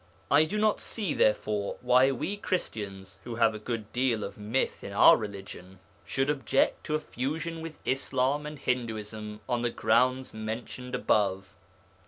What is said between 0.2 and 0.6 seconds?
I do